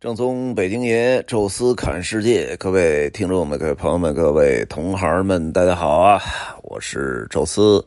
[0.00, 6.18] 正宗北京爷，宙斯侃世界，各位听众们、各位朋友们、各位同行们，大家好啊！
[6.62, 7.84] 我是宙斯，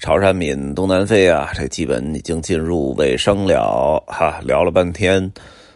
[0.00, 4.40] 潮汕闽东南飞啊，这基本已经进入尾声了哈。
[4.42, 5.32] 聊了半天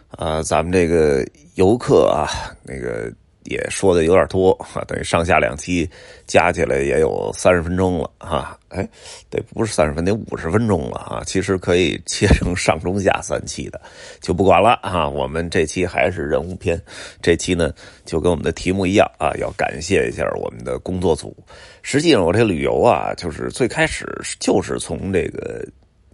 [0.09, 2.27] 啊，咱们这个游客啊，
[2.63, 3.09] 那个。
[3.49, 5.89] 也说的有点多啊，等于上下两期
[6.25, 8.57] 加起来也有三十分钟了哈。
[8.69, 8.87] 哎，
[9.29, 11.23] 得不是三十分，得五十分钟了啊。
[11.25, 13.81] 其实可以切成上中下三期的，
[14.21, 15.07] 就不管了啊。
[15.07, 16.81] 我们这期还是人物篇，
[17.21, 17.73] 这期呢
[18.05, 21.35] 就跟我们的题目一样啊，要感谢一下我们的工作组。
[21.81, 24.05] 实际上，我这旅游啊，就是最开始
[24.39, 25.65] 就是从这个。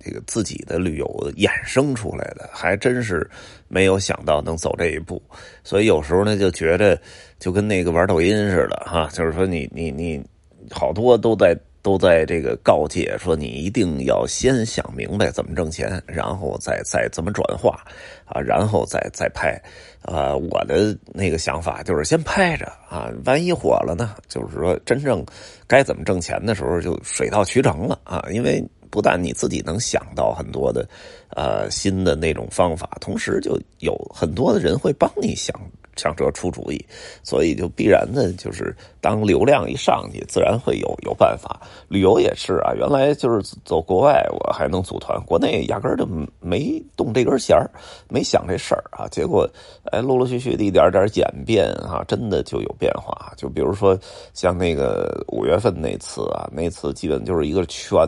[0.04, 1.06] 这个自己的旅游
[1.38, 3.30] 衍生出来的，还真是
[3.68, 5.22] 没有想到能走这一步，
[5.64, 7.00] 所以有时候呢就觉得
[7.40, 10.22] 就跟那个玩抖音似的哈，就是说你你你
[10.70, 17.80] 好多都在都在这个告诫说你一定要先想明白怎么挣钱，然后再再怎么转化
[18.26, 19.62] 啊，然后再再拍
[20.02, 20.36] 啊。
[20.36, 25.26] 我的那个想法就是先拍着啊，万一火了呢，就是说真正
[25.67, 28.62] 该怎么挣钱的时候就水到渠成了啊，因为。
[28.94, 30.88] 不但你自己能想到很多的，
[31.30, 35.59] 呃，新的那种方法，同时就有很多的人会帮你想。
[35.95, 36.86] 想着出主意，
[37.21, 41.61] 所以就必然的，就是当流量一上去，自然会有有办法。
[41.88, 46.03] 旅游也是啊，原来就是走国外，我还能组团，国内压根儿就
[46.39, 47.69] 没动这根弦儿，
[48.09, 49.08] 没想这事儿啊。
[49.09, 49.47] 结果，
[49.91, 53.31] 哎，陆陆续续的一点点演变啊，真的就有变化。
[53.38, 53.95] 就比如说
[54.33, 57.99] 像那个五月份那次啊，那次基本就是一个全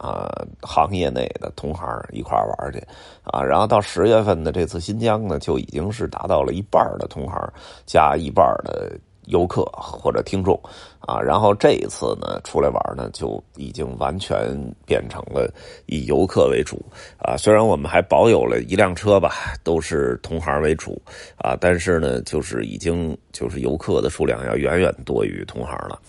[0.00, 0.28] 啊
[0.62, 2.82] 行业内的同行一块玩去
[3.22, 7.20] 啊，然后到十月份的这次新疆呢，就已经是达到了一半的同。
[7.20, 7.52] 同行
[7.84, 10.58] 加一半的游客或者听众
[11.00, 15.52] 啊，然后这一次呢出来玩呢，就已经完全变成了
[15.84, 16.82] 以游客为主
[17.18, 17.36] 啊。
[17.36, 20.98] 虽然我们还保有了一辆车吧，都是同行为主
[21.36, 26.00] 啊，但是呢，就是已经就是游客的数量要远远多于同行了。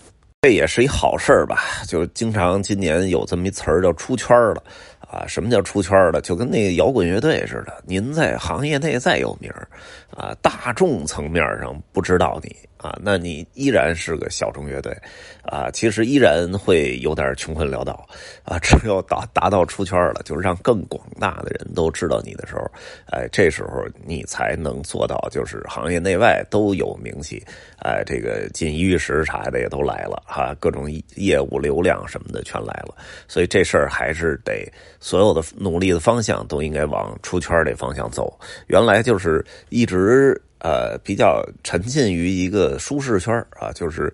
[0.44, 1.62] 这也是一好事儿吧？
[1.86, 4.64] 就是经常今年有这么一词儿叫出圈儿了。
[5.12, 6.22] 啊，什么叫出圈了？
[6.22, 9.52] 就跟那个摇滚乐队似的，您在行业内再有名
[10.16, 12.56] 啊，大众层面上不知道你。
[12.78, 14.92] 啊，那你依然是个小众乐队，
[15.44, 18.04] 啊，其实依然会有点穷困潦倒，
[18.42, 22.68] 啊，只有达达到出圈了，就是让更广大的人都知道你的时候，
[23.06, 27.40] 哎，这时候你才能做到，就是行业内外都有名气，
[27.84, 32.96] 哎，这个锦衣玉食啥的也都来了，哈，各种业务流量什么的全来了，
[33.28, 34.68] 所以这事儿还是得
[35.02, 38.32] 所有的努力的方向都应该往出圈这方向走，
[38.68, 40.40] 原来就是一直。
[40.62, 44.12] 呃，比较沉浸于一个舒适圈啊，就是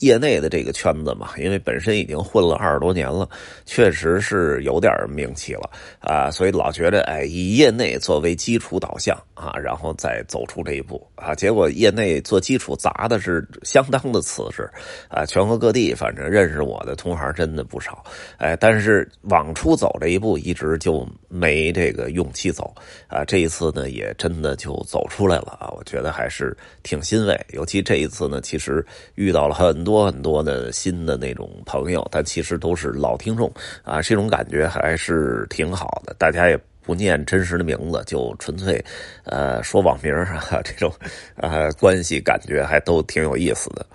[0.00, 1.30] 业内的这个圈子嘛。
[1.38, 3.26] 因为本身已经混了二十多年了，
[3.64, 11.34] 确实是有点名气了啊，所以老觉得哎，以业内作为基础导向啊，然后再走出这一步啊。
[11.34, 14.68] 结果业内做基础砸的是相当的瓷实
[15.08, 18.04] 啊，全国各地反正认识我的同行真的不少
[18.36, 22.74] 哎，但是往出走这一步一直就没这个勇气走
[23.06, 23.24] 啊。
[23.24, 25.72] 这一次呢，也真的就走出来了啊。
[25.78, 28.84] 我觉得还是挺欣慰，尤其这一次呢，其实
[29.14, 33.48] 遇到了很多很多的新的那种朋友，但其实都是老听众
[33.84, 36.12] 啊，这种感觉还是挺好的。
[36.18, 38.84] 大家也不念真实的名字，就纯粹
[39.22, 40.92] 呃说网名啊，这种
[41.36, 43.86] 呃关系感觉还都挺有意思的。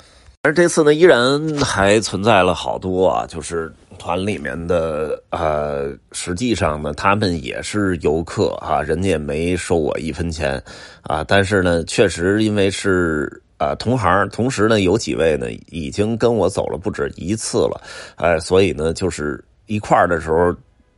[0.44, 3.70] 而这次呢，依然还存在了好多啊，就是。
[4.04, 10.62] 团里面的呃，实际上呢，他们也是游客啊，人家也没收我一分钱
[11.04, 11.24] 啊。
[11.24, 17.82] 但是呢，确实因为是啊同行，同时呢，有几位呢已经跟我走了不止一次了，
[18.18, 20.54] 哎，所以呢，就是一块儿的时候。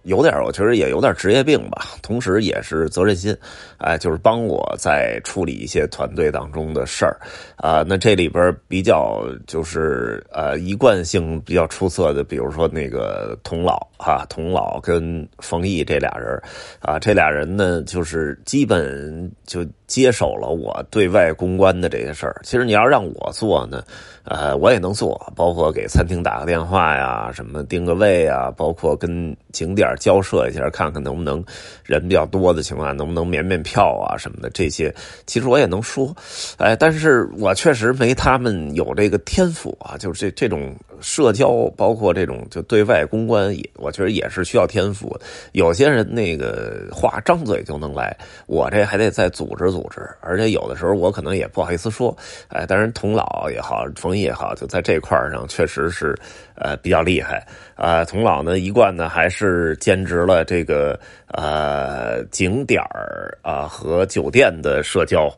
[0.06, 3.36] 有点，我觉得也有点职业病吧，同时也是责任心，
[3.78, 7.18] 哎，就是帮我在处理一些团队当中的事儿，
[7.58, 16.42] 啊，那这里边比较就是呃一贯性比较出色的，比如说那个童老哈，童老跟冯毅这俩人，
[16.80, 22.40] 啊，这俩人呢就是基本就接手了我对外公关的这些事儿。
[22.44, 23.84] 其实你要让我做呢。
[24.28, 31.42] 呃，我也能做，包括给餐厅打个电话呀，什么定个位啊，包括跟景点交涉一下，看看能不能
[31.86, 34.94] 人比较多的情况下能不能免免票啊什么的，这些
[35.26, 36.14] 其实我也能说，
[36.58, 45.18] 哎，但是我确实没他们有这个天赋啊，就是这这种社交，包括这种就对外公关，也我觉得也是需要天赋。
[45.54, 48.14] 有些人那个话张嘴就能来，
[48.48, 52.14] 我这还得再组织组织，而且有的时候我可能也不好意思说，
[52.50, 54.26] 哎，但是童老也好，冯毅。
[54.26, 56.18] 也好，就在这块上确实是，
[56.56, 57.46] 呃，比较厉害
[57.76, 58.04] 啊。
[58.04, 65.32] 童老呢，一贯呢还是兼职了这个呃景点儿啊和酒店的社交。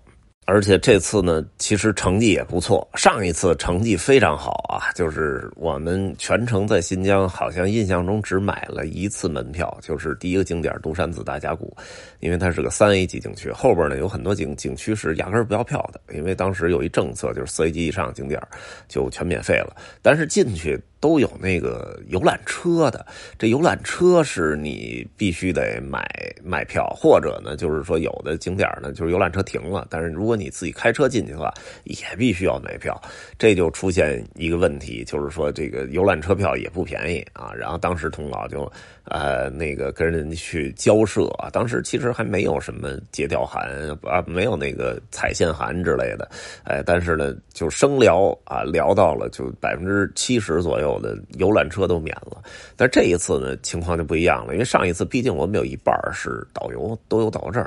[0.49, 2.87] 而且这次呢，其实成绩也不错。
[2.95, 11.75] 上一次成绩非常好啊，就是我们全程在新疆，好像印象中只买了一次门票，就是第一个景点独山子大峡谷，
[12.19, 13.51] 因为它是个三 A 级景区。
[13.51, 18.41] 后边呢有很多景景区是压根儿不要票的，因为当时有一政策，就是四 A 级以上景点
[18.87, 19.75] 就全免费了。
[20.01, 20.79] 但是进去。
[20.99, 23.05] 都有那个游览车的，
[23.37, 26.09] 这游览车是你必须得买
[26.43, 31.53] 买票，或者呢，就是说有的景点呢，就是游览车停了，但是如果你自己开车进去的话，
[31.83, 32.99] 也必须要买票。
[33.37, 37.53] 这就出现一个问题，就是说这个游览车票也不便宜啊。
[37.53, 38.69] 然后当时童老就
[39.09, 43.69] 呃那个跟人去交涉，当时其实还没有什么借调函
[44.03, 46.29] 啊，没有那个彩线函之类的，
[46.63, 50.87] 哎，但是呢就生聊啊，聊到了就百分之七十左右。
[50.97, 52.41] 的游览车都免了，
[52.75, 57.63] 但这一次呢情况就不一样了，因为上一次毕竟我们有一半是导游都有导游证，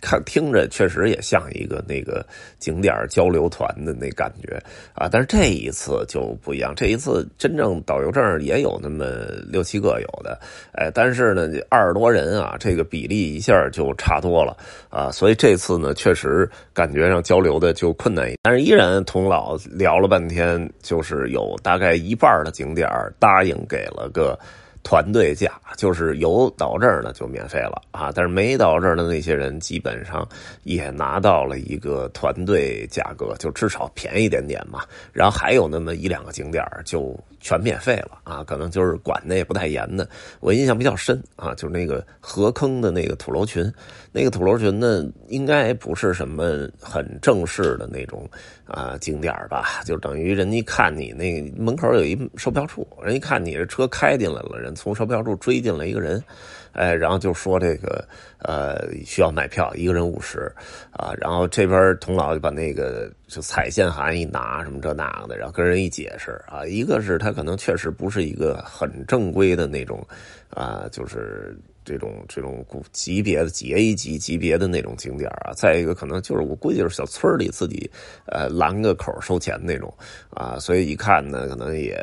[0.00, 2.24] 看听着确实也像一个那个
[2.58, 4.60] 景点交流团的那感觉
[4.94, 9.04] 啊，但是这一次就不一样，这一次真正导游证也有那么
[9.48, 10.38] 六七个有的，
[10.72, 14.56] 哎，但是呢二十多人啊，这个比例一下就差多了
[14.88, 22.88] 啊，所以这次呢确实感觉上交流的就困难一点，但是依然同老聊了半天，就是有大概一半的景点
[23.18, 24.38] 答应给了个。
[24.82, 30.26] 团队价就是有到这儿的就免费了啊，但是没到这儿的那些人基本上
[30.64, 34.80] 也拿到了一个团队价格，就至少便宜点点嘛。
[35.12, 40.08] 然后还有那么一两个景点就全免费了啊，可能就是管的也不太严的。
[40.40, 43.70] 我印象比较深啊，就是那个河坑的那个土楼群，
[44.12, 48.28] 那个土楼群呢，应该不是什么很正式的那种
[48.66, 54.70] 啊景点吧，就等于人家看你那门口有一售票处，人家看你这车开进来了，人。
[54.72, 56.22] 从售票处追进来一个人，
[56.72, 58.04] 哎，然后就说这个
[58.38, 60.50] 呃需要买票，一个人五十
[60.92, 70.06] 啊，然后这边童老就把那个就彩线函一拿，什么这那的，然后跟人一解释啊，一个是他可能确实不是一个很正规的那种
[70.50, 71.56] 啊，就是。
[71.90, 77.90] 这种这种古级别的几 A 级级别的那种景点啊，再一个可能就是我估计就是小村里自己
[78.26, 79.92] 呃拦个口收钱那种
[80.30, 81.98] 啊，所以一看呢，可能也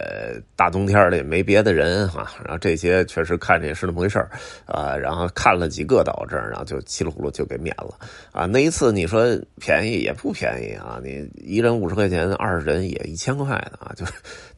[0.58, 4.20] 大冬天的也没别的人哈，然后这些确实看着也是那么回事
[4.66, 7.98] 啊，然后看了几个导证，然后就稀里糊涂就给免了
[8.34, 8.46] 啊。
[8.46, 9.26] 那一次你说
[9.58, 14.06] 便宜也不便宜啊，你一人五十块钱，二十人也一千块的啊，就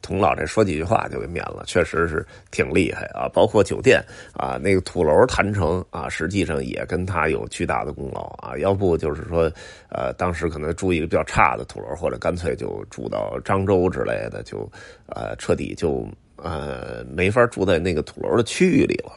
[0.02, 3.30] 童老这说几句话就给免了，确实是挺厉害啊。
[3.32, 5.19] 包括酒店啊，那个土楼。
[5.26, 8.56] 谈成啊，实际上也跟他有巨大的功劳啊。
[8.58, 9.50] 要不就是说，
[9.88, 14.70] 呃，当时可能住一个比较差的土楼，或者干脆就住到漳州之类的，就
[15.06, 16.06] 呃彻底就
[16.36, 19.12] 呃没法住在那个土楼的区域里了。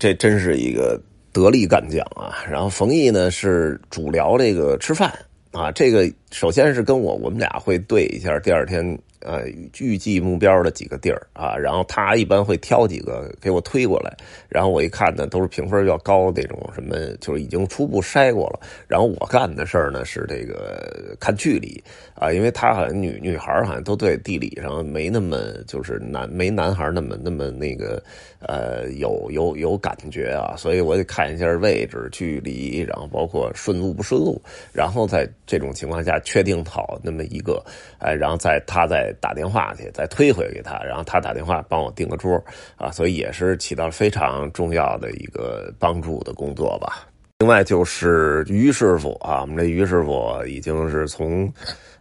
[0.00, 1.00] 这真是一个
[1.32, 2.44] 得力干将啊。
[2.50, 5.12] 然后冯毅呢是主聊这个吃饭
[5.52, 8.98] 啊，这个首先是跟我我们俩会对一下，第二天。
[9.20, 9.46] 呃，
[9.78, 14.16] 预计目标的几个地儿啊，然后他一般会挑几个给我推过来，
[14.48, 18.60] 然后我一看呢，都是评分比较高那种，什么就是已经初步筛过了。
[18.88, 21.82] 然后我干的事儿呢是这个看距离
[22.14, 28.02] 啊，因为他好像女女孩好像都对地理上没那么就是男没男孩那么那么那个
[28.40, 34.40] 呃有有有感觉啊，所以我得看一下位置、距离，然后包括顺路不顺路，
[34.72, 37.62] 然后在这种情况下确定好那么一个，
[37.98, 42.42] 哎，然后在他在打电话去，再推回给他，然后他打电话帮我订个桌
[42.76, 47.06] 啊，所以也是起到非常重要的一个帮助的工作吧。
[47.38, 51.50] 另外就是于师傅啊，我们这于师傅已经是从，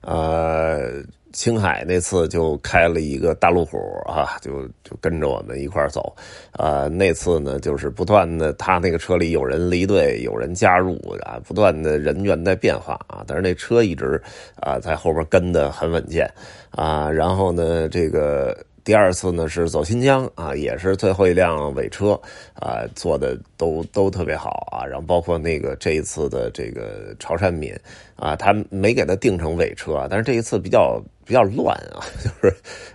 [0.01, 1.03] 呃。
[1.31, 3.77] 青海那次就开了一个大路虎
[4.07, 6.13] 啊，就就跟着我们一块走，
[6.53, 14.19] 呃，那次呢就是不断的，他那个车里有人离队，有人加入啊，不断的人员在变化啊，但是那车一直
[14.55, 16.27] 啊在后边跟的很稳健
[16.71, 18.57] 啊，然后呢这个。
[18.89, 22.19] 第二次呢是走新疆啊，也是最后一辆尾车
[22.55, 24.83] 啊，做的都都特别好啊。
[24.83, 27.71] 然后包括那个这一次的这个潮汕闽
[28.15, 30.99] 啊，他没给他定成尾车，但是这一次比较。
[31.29, 32.51] 比较乱啊， 就是，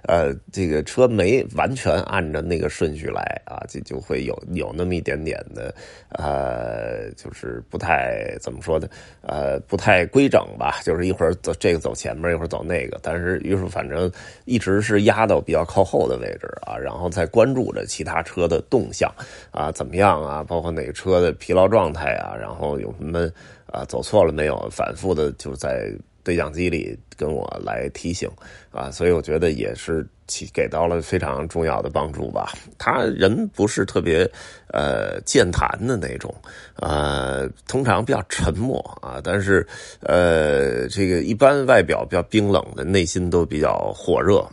[0.08, 5.72] 呃，这个车没完全按照那个顺序来啊，就就会有有那么一点点的，
[6.08, 8.88] 呃，就是不太怎么说呢，
[9.20, 14.10] 呃，不太规整吧，就是一会儿走这个走前面，一会儿走那个，但是于是反正
[14.46, 19.08] 一直是压到比较靠后的位置啊，然后再关注着其他车的动向
[19.52, 23.30] 啊，怎么样啊，包括哪个车的疲劳状态啊，然后有什么
[23.66, 25.88] 啊走错了没有，反复的就在。
[26.24, 28.28] 对讲机里跟我来提醒
[28.72, 32.52] 啊，所以我觉得也是起给到了非常重要的帮助吧。
[32.78, 34.28] 他人不是特别
[34.72, 36.34] 呃健谈的那种，
[36.76, 39.64] 呃，通常比较沉默啊，但是
[40.00, 44.44] 呃，这个一般外表比较冰冷的，内心都比较火热。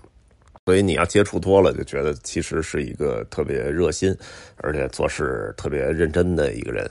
[0.65, 4.15] 所以你要接触多了，就觉得其实是一个特别热心，
[4.57, 6.87] 而且做事特别认真的一个人。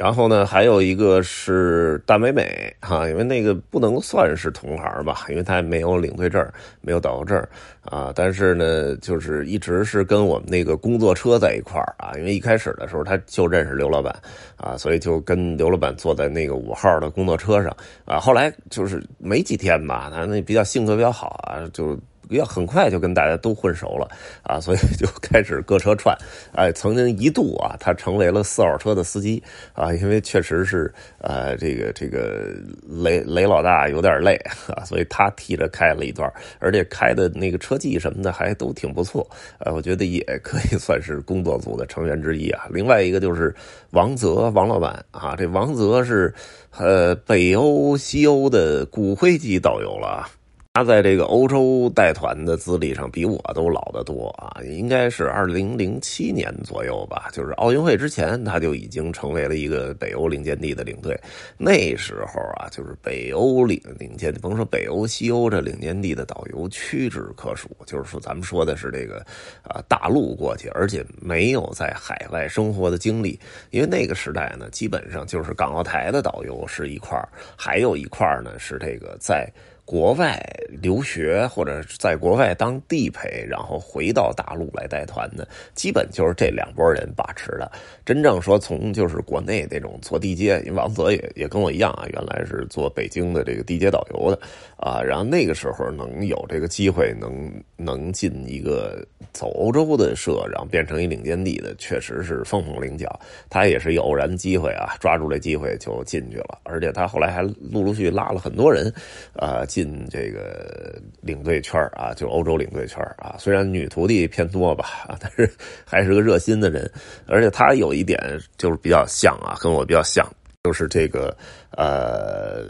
[0.00, 6.42] 然后呢，还有一个是大美美哈，因为那个不能算是同行吧，因为他没有领队证，
[6.80, 7.38] 没有导游证
[7.82, 8.10] 啊。
[8.16, 14.10] 但是呢，就是一直是跟我们那个工作车在一块儿啊，因为一开始的时候他就认识刘老板
[14.56, 17.76] 啊，所以就跟刘老板坐在那个五号的工作车上
[18.06, 18.18] 啊。
[18.18, 21.94] 后来就是没几天吧，他那比较性格比较好啊，就。
[22.36, 24.08] 要很快就跟大家都混熟了
[24.42, 26.16] 啊，所以就开始各车串。
[26.54, 32.54] 哎，曾经一度啊，他成为了四号车的司机啊，因为确实是呃，这个这个
[32.86, 34.36] 雷雷老大有点累
[34.68, 39.28] 啊，所以他替着开了一段，而且开的那个车技什么的还都挺不错。
[39.58, 42.66] 呃，我觉得也可以算是工作组的成员之一啊。
[42.70, 43.54] 另外一个就是
[43.90, 46.32] 王泽王老板啊，这王泽是
[46.76, 50.28] 呃北欧西欧的骨灰级导游了。
[50.72, 61.20] 他在这个欧洲带团的资历上比我都老得多啊，应该是二零零七年左右吧，就是奥运会之前他就已经成为了一个北欧领舰地的领队。
[61.58, 67.68] 那时候啊，就是北欧领领舰，甭说北欧、西欧这领舰地的导游屈指可数。
[67.84, 69.26] 就是说，咱们说的是这个
[69.64, 73.36] 啊，大陆过去，而且没有在海外生活的经历，
[73.70, 77.20] 因为那个时代呢，基本上就是港澳台的导游是一块
[77.56, 79.52] 还有一块呢是这个在。
[79.90, 80.40] 国外
[80.80, 87.68] 留学或者在国外当地陪，然后回到大陆来带团的，基本就是这两拨人把持的。
[88.06, 94.40] 真正说从就是国内那种做地接，王泽也也跟我一样啊，原来是做北京的这个地接导游的
[94.76, 95.02] 啊。
[95.02, 103.08] 然后那个时候能有这个机会，能能进一个走欧洲的社，然后变成一领间地的，确实是凤凤麟角。
[103.48, 106.60] 他也是有偶然机会啊，抓住这机会就进去了。
[106.62, 108.86] 而且他后来还陆陆续续拉了很多人
[109.34, 109.66] 啊。
[109.82, 115.50] 进这个领队圈啊，就欧洲领队圈啊，虽然女徒弟偏多吧，但是
[115.86, 116.90] 还是个热心的人。
[117.26, 118.18] 而且他有一点
[118.58, 120.26] 就是比较像啊，跟我比较像，
[120.64, 121.34] 就是这个
[121.76, 122.66] 呃，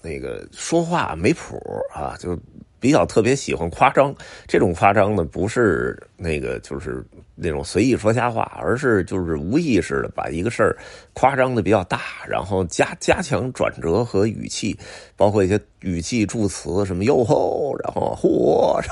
[0.00, 1.60] 那个说话没谱
[1.92, 2.38] 啊，就
[2.84, 4.14] 比较特别喜欢夸张。
[4.46, 7.02] 这种夸张呢，不是那个就是
[7.34, 10.76] 那种随意说瞎话，而是就是无意识的把一个事儿
[11.14, 11.98] 夸张的比较大，
[12.28, 14.78] 然后加加强转折和语气，
[15.16, 15.58] 包括一些。
[15.80, 18.82] 语气助词什么哟吼，然后嚯，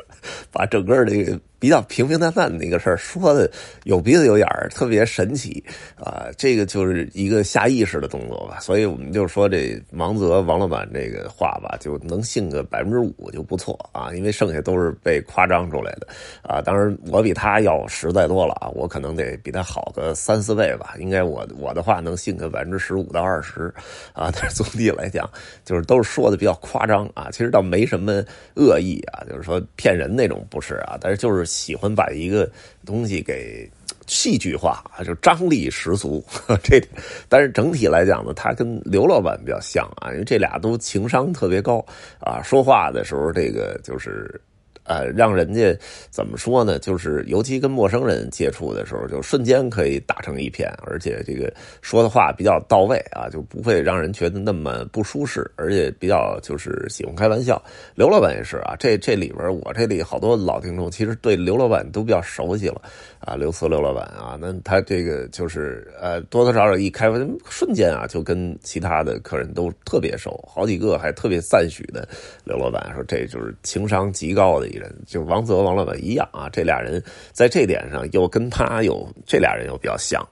[0.52, 3.50] 把整个这个比较平平淡淡的一个事儿说的
[3.84, 5.64] 有鼻子有眼儿，特别神奇
[5.96, 6.26] 啊！
[6.36, 8.58] 这个就是一个下意识的动作吧。
[8.60, 16.08] 所以我们就说这王泽王老板这个话吧，就能信个百分之五就不错啊，因为剩下都是被夸张出来的
[16.42, 16.60] 啊。
[16.60, 20.96] 当然我比他要实在多了啊，我可能得比他好个三四倍吧。
[20.98, 23.72] 应该我我的话能信个百分之十五到二十
[24.12, 24.30] 啊。
[24.34, 25.30] 但是总体来讲，
[25.64, 26.42] 就是都是说的。
[26.42, 28.20] 比较夸张啊，其实倒没什么
[28.56, 32.50] 恶意啊，就是说骗人那种不是啊，但是就是喜欢把一个
[32.86, 33.70] 东西给
[34.06, 36.24] 戏剧化，就张力十足。
[36.64, 36.82] 这
[37.28, 41.84] 但是整体来讲呢，他跟刘老板比较像啊，因为这俩都情商特别高
[42.20, 44.40] 啊，说话的时候这个就是。
[44.84, 45.76] 呃，让人家
[46.10, 46.78] 怎么说呢？
[46.78, 57.62] 就是尤其跟陌生人接触的时候，就瞬间可以打成一片，而且这个说的话比较到位啊，就不会让人觉得那么不舒适，而且比较就是喜欢开玩笑。
[57.94, 62.82] 刘老板也是啊，这这里边我这里好多老听众其实对刘老板都比较熟悉了
[63.20, 72.08] 啊，刘慈刘老板啊，那他这个就是呃多多少少一开完瞬间啊，就跟其他的客人都特别熟，好几个还特别赞许的
[72.42, 74.71] 刘老板说，这就是情商极高的。
[74.78, 77.02] 人就王泽王老板一样啊，这俩人
[77.32, 80.26] 在这点上又跟他有这俩人又比较像。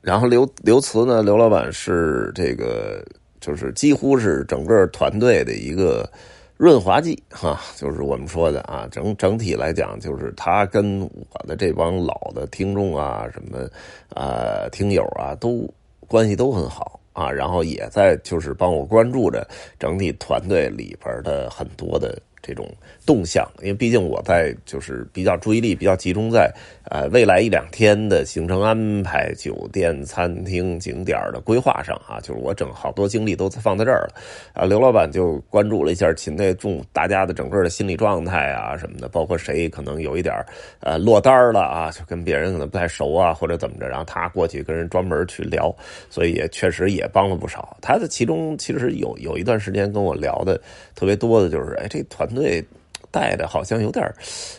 [0.00, 3.04] 然后刘刘慈呢，刘老板是这个
[3.40, 6.10] 就是几乎是整个团队的一个
[6.56, 13.68] 润滑剂哈，就是我们说的啊，整整体来讲，就是他跟我的这帮老的听众啊，什么
[14.08, 15.72] 啊听友啊，都
[16.08, 19.46] 关系都很好啊，然后也在就是帮我关注着
[19.78, 22.20] 整体团队里边的很多的。
[22.42, 22.68] 这种
[23.06, 26.52] 动向，因为毕竟我在就是比较注意力比较集中在
[26.90, 34.14] 呃未来一两天的行程安排、酒店、餐厅、景点的规划上啊，就是我整好多精力都放在这儿了
[34.54, 34.64] 啊。
[34.64, 40.34] 刘老板就关注了一下秦队众大家的整个的心理状态啊什么的，包括谁可能有一点
[40.80, 45.74] 呃落单了啊，就跟别人可能不太熟啊或者怎么着，然后他过去跟人专门去聊，
[46.10, 47.76] 所以也确实也帮了不少。
[47.80, 50.60] 他的其中其实有有一段时间跟我聊的
[50.94, 52.64] 特别多的就是，哎，这团团队
[53.10, 54.04] 带的好像有点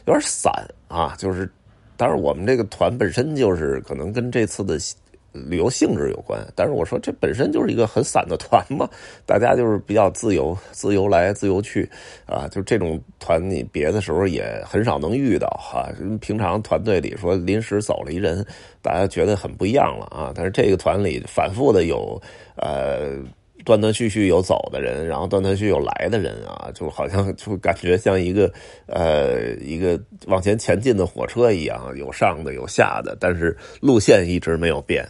[0.05, 0.53] 有点散
[0.87, 1.49] 啊，就是
[1.97, 4.77] 当然我们这个团本身就是可能跟这次的。
[5.49, 8.87] 旅游性质有关，但是我说这本身就是一个很散的团嘛，
[9.25, 11.89] 大家就是比较自由，自由来自由去，
[12.27, 15.89] 啊，就这种团你别的时候也很少能遇到哈。
[16.21, 18.45] 平常团队里说临时走了一人，
[18.79, 20.31] 大家觉得很不一样了啊。
[20.35, 22.21] 但是这个团里反复的有
[22.57, 23.17] 呃
[23.65, 28.51] 断断续续有走的人，然后断断续有来的人啊，就好像就感觉像一个
[28.87, 35.07] 呃一个往前前进的火车一样，有上的有下的，但是路线一直没有变。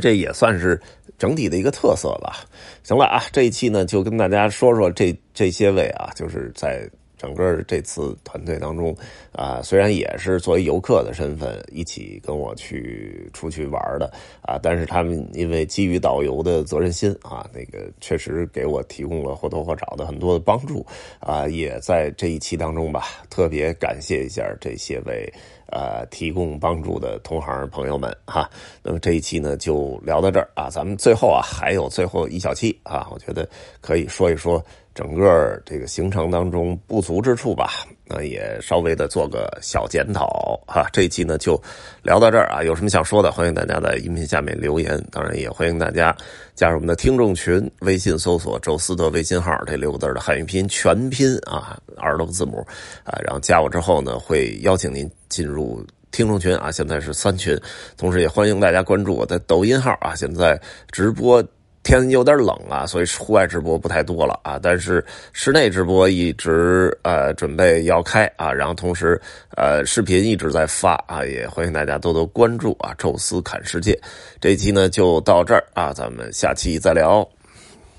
[0.00, 0.80] 这也算是
[1.18, 2.44] 整体的一个特色吧。
[2.82, 6.88] 行了啊，这一期呢就跟大家说说这这些位啊，就是在。
[7.20, 8.96] 整个这次团队当中，
[9.30, 14.10] 啊，虽然也是作为游客的身份一起跟我去出去玩的
[14.40, 20.84] 啊，但是他们因为基于导游的责任心啊，那个确实给我提供了或多或少的很多的帮助
[21.18, 25.30] 啊，也在这一期当中吧，特别感谢一下这些位
[25.66, 28.48] 呃提供帮助的同行朋友们哈。
[28.82, 33.46] 那么这一期呢就聊到这儿啊，咱们最后啊还有最后一小期啊，我觉得
[33.82, 34.64] 可以说一说。
[35.00, 37.70] 整个这个行程当中不足之处吧，
[38.04, 40.86] 那也稍微的做个小检讨哈。
[40.92, 41.58] 这一期呢就
[42.02, 45.02] 聊到这儿啊，有什么想说的，欢迎大家在音频下面留言。
[45.10, 46.14] 当然也欢迎大家
[46.54, 52.58] 加入我们的听众群，微信搜索“宙斯”的微信号，这六个字的汉语拼音全拼啊，二十多个字母
[53.02, 56.70] 啊，然后加我之后呢，会邀请您进入听众群啊。
[56.70, 57.58] 现在是三群，
[57.96, 60.60] 同时也欢迎大家关注我的抖音号啊，现在
[60.92, 61.42] 直播。
[61.82, 64.58] 天有点冷啊，所以户外直播不太多了啊。
[64.62, 69.20] 但是室内直播一直呃准备要开啊，然后同时
[69.56, 72.94] 呃视频一直在发啊，也欢迎大家多多关注啊。
[72.98, 73.98] 宙斯看世界
[74.40, 77.26] 这一期呢就到这儿啊，咱们下期再聊。